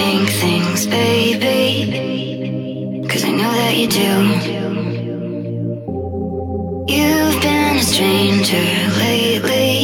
Think 0.00 0.28
things, 0.30 0.86
baby. 0.86 1.68
Cause 3.06 3.22
I 3.22 3.32
know 3.32 3.52
that 3.60 3.74
you 3.76 3.86
do. 3.86 4.12
You've 6.94 7.38
been 7.42 7.76
a 7.76 7.82
stranger 7.82 8.68
lately, 9.04 9.74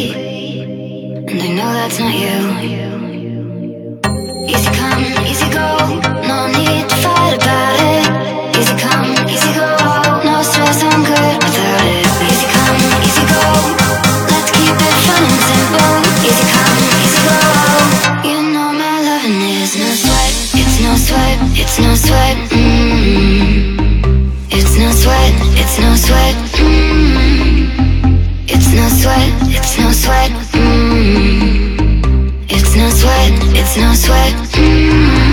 and 1.28 1.38
I 1.42 1.48
know 1.56 1.70
that's 1.78 1.98
not 2.00 2.14
you. 2.14 2.25
no 21.86 21.94
sweat. 21.94 22.36
Mm 22.50 22.96
-hmm. 22.98 23.76
It's 24.50 24.74
no 24.78 24.90
sweat. 25.02 25.34
It's 25.60 25.76
no 25.84 25.90
sweat. 26.04 26.36
Mm 26.58 27.16
-hmm. 27.16 27.46
It's 28.54 28.68
no 28.78 28.86
sweat. 29.00 29.32
It's 29.56 29.72
no 29.80 29.92
sweat. 30.02 30.32
Mm 30.54 30.90
-hmm. 30.90 31.76
It's 32.54 32.72
no 32.80 32.86
sweat. 33.00 33.34
It's 33.60 33.74
no 33.76 33.94
sweat. 34.04 34.36
Mm-hmm. 34.56 35.25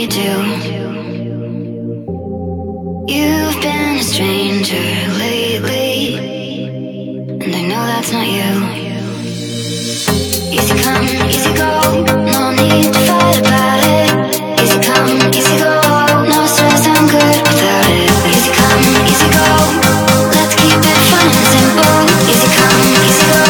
you 0.00 0.08
do. 0.08 0.32
You've 3.12 3.60
been 3.60 3.98
a 3.98 4.02
stranger 4.02 4.88
lately, 5.20 6.16
and 7.44 7.54
I 7.54 7.62
know 7.68 7.84
that's 7.84 8.10
not 8.10 8.26
you. 8.26 8.48
Easy 10.56 10.74
come, 10.80 11.04
easy 11.28 11.52
go, 11.52 11.68
no 12.32 12.50
need 12.56 12.88
to 12.88 13.00
fight 13.04 13.40
about 13.44 13.84
it. 13.92 14.08
Easy 14.62 14.80
come, 14.80 15.34
easy 15.36 15.58
go, 15.60 15.76
no 16.32 16.46
stress, 16.48 16.86
I'm 16.88 17.04
good 17.04 17.36
without 17.44 17.84
it. 17.92 18.08
Easy 18.32 18.50
come, 18.56 18.80
easy 19.04 19.28
go, 19.36 19.44
let's 20.32 20.54
keep 20.56 20.80
it 20.80 21.00
fun 21.12 21.28
and 21.28 21.46
simple. 21.52 22.08
Easy 22.24 22.48
come, 22.56 22.80
easy 23.04 23.26
go, 23.36 23.44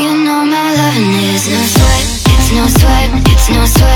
you 0.00 0.10
know 0.24 0.40
my 0.48 0.64
loving 0.80 1.12
is 1.28 1.44
no 1.52 1.60
sweat, 1.60 2.04
it's 2.32 2.48
no 2.56 2.64
sweat, 2.72 3.08
it's 3.28 3.50
no 3.50 3.66
sweat. 3.66 3.87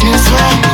business 0.00 0.30
way. 0.30 0.67